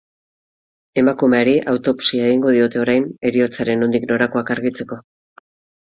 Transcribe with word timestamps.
Emakumeari 1.01 1.53
autopsia 1.75 2.25
egingo 2.31 2.55
diote 2.57 2.83
orain 2.87 3.07
heriotzaren 3.31 3.87
nondik 3.87 4.11
norakoak 4.15 4.55
argitzeko. 4.59 5.03